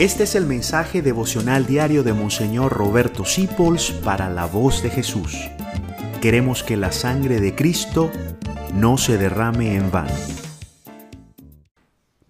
Este 0.00 0.22
es 0.22 0.34
el 0.34 0.46
mensaje 0.46 1.02
devocional 1.02 1.66
diario 1.66 2.02
de 2.02 2.14
Monseñor 2.14 2.72
Roberto 2.72 3.26
Sipols 3.26 3.90
para 3.90 4.30
la 4.30 4.46
voz 4.46 4.82
de 4.82 4.88
Jesús. 4.88 5.36
Queremos 6.22 6.62
que 6.62 6.78
la 6.78 6.90
sangre 6.90 7.38
de 7.38 7.54
Cristo 7.54 8.10
no 8.72 8.96
se 8.96 9.18
derrame 9.18 9.76
en 9.76 9.90
vano. 9.90 10.14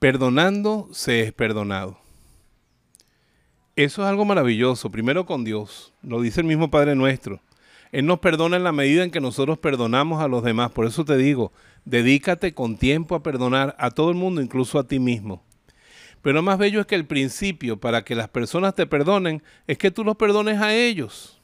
Perdonando 0.00 0.88
se 0.90 1.20
es 1.20 1.32
perdonado. 1.32 1.98
Eso 3.76 4.02
es 4.02 4.08
algo 4.08 4.24
maravilloso, 4.24 4.90
primero 4.90 5.24
con 5.24 5.44
Dios, 5.44 5.92
lo 6.02 6.20
dice 6.20 6.40
el 6.40 6.48
mismo 6.48 6.68
Padre 6.68 6.96
nuestro. 6.96 7.42
Él 7.92 8.06
nos 8.06 8.18
perdona 8.18 8.56
en 8.56 8.64
la 8.64 8.72
medida 8.72 9.04
en 9.04 9.12
que 9.12 9.20
nosotros 9.20 9.58
perdonamos 9.58 10.20
a 10.20 10.26
los 10.26 10.42
demás. 10.42 10.72
Por 10.72 10.84
eso 10.84 11.04
te 11.04 11.16
digo, 11.16 11.52
dedícate 11.84 12.54
con 12.54 12.76
tiempo 12.76 13.14
a 13.14 13.22
perdonar 13.22 13.76
a 13.78 13.92
todo 13.92 14.10
el 14.10 14.16
mundo, 14.16 14.42
incluso 14.42 14.80
a 14.80 14.88
ti 14.88 14.98
mismo. 14.98 15.44
Pero 16.22 16.34
lo 16.34 16.42
más 16.42 16.56
bello 16.56 16.80
es 16.80 16.86
que 16.86 16.94
el 16.94 17.04
principio 17.04 17.78
para 17.78 18.04
que 18.04 18.14
las 18.14 18.28
personas 18.28 18.74
te 18.74 18.86
perdonen 18.86 19.42
es 19.66 19.76
que 19.76 19.90
tú 19.90 20.04
los 20.04 20.16
perdones 20.16 20.60
a 20.60 20.72
ellos. 20.72 21.40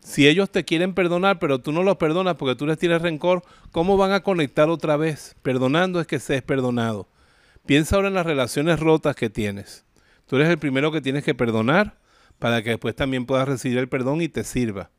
Si 0.00 0.28
ellos 0.28 0.50
te 0.50 0.64
quieren 0.64 0.94
perdonar, 0.94 1.38
pero 1.38 1.58
tú 1.58 1.72
no 1.72 1.82
los 1.82 1.96
perdonas 1.96 2.36
porque 2.36 2.54
tú 2.54 2.66
les 2.66 2.78
tienes 2.78 3.02
rencor, 3.02 3.42
¿cómo 3.72 3.96
van 3.96 4.12
a 4.12 4.20
conectar 4.20 4.68
otra 4.68 4.96
vez? 4.96 5.34
Perdonando 5.42 6.00
es 6.00 6.06
que 6.06 6.18
seas 6.18 6.42
perdonado. 6.42 7.08
Piensa 7.66 7.96
ahora 7.96 8.08
en 8.08 8.14
las 8.14 8.26
relaciones 8.26 8.80
rotas 8.80 9.16
que 9.16 9.30
tienes. 9.30 9.84
Tú 10.26 10.36
eres 10.36 10.48
el 10.48 10.58
primero 10.58 10.92
que 10.92 11.00
tienes 11.00 11.24
que 11.24 11.34
perdonar 11.34 11.98
para 12.38 12.62
que 12.62 12.70
después 12.70 12.94
también 12.94 13.26
puedas 13.26 13.48
recibir 13.48 13.78
el 13.78 13.88
perdón 13.88 14.20
y 14.20 14.28
te 14.28 14.44
sirva. 14.44 14.90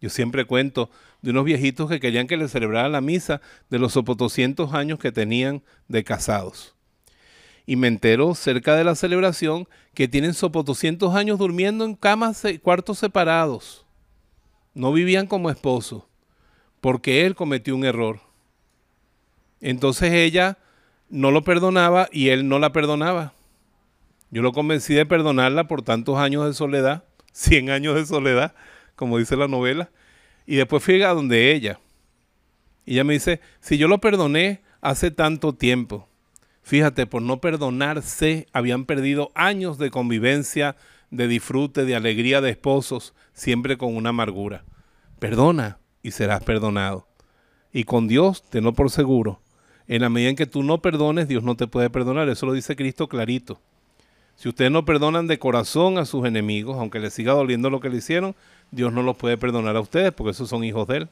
Yo 0.00 0.10
siempre 0.10 0.44
cuento 0.44 0.90
de 1.22 1.30
unos 1.30 1.44
viejitos 1.44 1.88
que 1.88 2.00
querían 2.00 2.26
que 2.26 2.36
les 2.36 2.52
celebrara 2.52 2.88
la 2.88 3.00
misa 3.00 3.40
de 3.68 3.78
los 3.78 3.94
200 3.94 4.74
años 4.74 4.98
que 4.98 5.12
tenían 5.12 5.62
de 5.88 6.04
casados 6.04 6.75
y 7.66 7.74
me 7.74 7.88
entero 7.88 8.34
cerca 8.34 8.76
de 8.76 8.84
la 8.84 8.94
celebración 8.94 9.68
que 9.92 10.06
tienen 10.06 10.34
sopo 10.34 10.62
200 10.62 11.14
años 11.14 11.38
durmiendo 11.38 11.84
en 11.84 11.96
camas, 11.96 12.44
cuartos 12.62 13.00
separados. 13.00 13.84
No 14.72 14.92
vivían 14.92 15.26
como 15.26 15.50
esposos, 15.50 16.04
porque 16.80 17.26
él 17.26 17.34
cometió 17.34 17.74
un 17.74 17.84
error. 17.84 18.20
Entonces 19.60 20.12
ella 20.12 20.58
no 21.08 21.32
lo 21.32 21.42
perdonaba 21.42 22.08
y 22.12 22.28
él 22.28 22.48
no 22.48 22.60
la 22.60 22.72
perdonaba. 22.72 23.34
Yo 24.30 24.42
lo 24.42 24.52
convencí 24.52 24.94
de 24.94 25.06
perdonarla 25.06 25.66
por 25.66 25.82
tantos 25.82 26.18
años 26.18 26.46
de 26.46 26.52
soledad, 26.52 27.04
100 27.32 27.70
años 27.70 27.96
de 27.96 28.06
soledad, 28.06 28.54
como 28.94 29.18
dice 29.18 29.36
la 29.36 29.48
novela, 29.48 29.90
y 30.46 30.56
después 30.56 30.84
fui 30.84 31.02
a 31.02 31.14
donde 31.14 31.52
ella. 31.52 31.80
Y 32.84 32.94
ella 32.94 33.04
me 33.04 33.14
dice, 33.14 33.40
si 33.60 33.76
yo 33.76 33.88
lo 33.88 33.98
perdoné 33.98 34.60
hace 34.80 35.10
tanto 35.10 35.52
tiempo, 35.52 36.08
Fíjate, 36.66 37.06
por 37.06 37.22
no 37.22 37.40
perdonarse, 37.40 38.48
habían 38.52 38.86
perdido 38.86 39.30
años 39.36 39.78
de 39.78 39.92
convivencia, 39.92 40.74
de 41.12 41.28
disfrute, 41.28 41.84
de 41.84 41.94
alegría 41.94 42.40
de 42.40 42.50
esposos, 42.50 43.14
siempre 43.34 43.78
con 43.78 43.94
una 43.94 44.08
amargura. 44.08 44.64
Perdona 45.20 45.78
y 46.02 46.10
serás 46.10 46.42
perdonado. 46.42 47.06
Y 47.72 47.84
con 47.84 48.08
Dios, 48.08 48.42
tenlo 48.50 48.72
por 48.72 48.90
seguro. 48.90 49.40
En 49.86 50.02
la 50.02 50.08
medida 50.08 50.30
en 50.30 50.34
que 50.34 50.46
tú 50.46 50.64
no 50.64 50.82
perdones, 50.82 51.28
Dios 51.28 51.44
no 51.44 51.54
te 51.54 51.68
puede 51.68 51.88
perdonar. 51.88 52.28
Eso 52.28 52.46
lo 52.46 52.52
dice 52.52 52.74
Cristo 52.74 53.06
clarito. 53.06 53.60
Si 54.34 54.48
ustedes 54.48 54.72
no 54.72 54.84
perdonan 54.84 55.28
de 55.28 55.38
corazón 55.38 55.98
a 55.98 56.04
sus 56.04 56.26
enemigos, 56.26 56.78
aunque 56.80 56.98
les 56.98 57.14
siga 57.14 57.32
doliendo 57.32 57.70
lo 57.70 57.78
que 57.78 57.90
le 57.90 57.98
hicieron, 57.98 58.34
Dios 58.72 58.92
no 58.92 59.04
los 59.04 59.16
puede 59.16 59.36
perdonar 59.36 59.76
a 59.76 59.80
ustedes, 59.80 60.10
porque 60.10 60.32
esos 60.32 60.48
son 60.48 60.64
hijos 60.64 60.88
de 60.88 60.96
Él. 60.96 61.08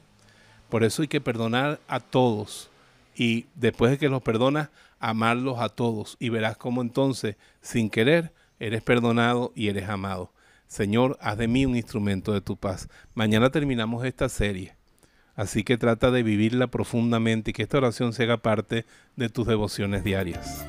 Por 0.67 0.83
eso 0.83 1.01
hay 1.01 1.07
que 1.07 1.21
perdonar 1.21 1.79
a 1.87 2.01
todos. 2.01 2.69
Y 3.15 3.45
después 3.55 3.91
de 3.91 3.97
que 3.97 4.09
los 4.09 4.21
perdonas, 4.21 4.69
amarlos 4.99 5.59
a 5.59 5.69
todos 5.69 6.17
y 6.19 6.29
verás 6.29 6.57
cómo 6.57 6.81
entonces, 6.81 7.37
sin 7.61 7.89
querer, 7.89 8.33
eres 8.59 8.81
perdonado 8.81 9.51
y 9.55 9.69
eres 9.69 9.89
amado. 9.89 10.31
Señor, 10.67 11.17
haz 11.21 11.37
de 11.37 11.47
mí 11.47 11.65
un 11.65 11.75
instrumento 11.75 12.33
de 12.33 12.41
tu 12.41 12.57
paz. 12.57 12.89
Mañana 13.13 13.49
terminamos 13.49 14.05
esta 14.05 14.29
serie, 14.29 14.75
así 15.35 15.63
que 15.63 15.77
trata 15.77 16.11
de 16.11 16.23
vivirla 16.23 16.67
profundamente 16.67 17.51
y 17.51 17.53
que 17.53 17.63
esta 17.63 17.77
oración 17.77 18.13
se 18.13 18.23
haga 18.23 18.37
parte 18.37 18.85
de 19.15 19.29
tus 19.29 19.47
devociones 19.47 20.03
diarias. 20.03 20.65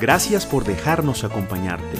Gracias 0.00 0.44
por 0.44 0.64
dejarnos 0.64 1.24
acompañarte. 1.24 1.98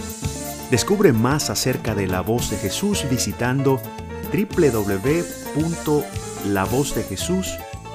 Descubre 0.70 1.12
más 1.12 1.48
acerca 1.48 1.94
de 1.94 2.08
la 2.08 2.20
voz 2.20 2.50
de 2.50 2.56
Jesús 2.58 3.04
visitando 3.08 3.80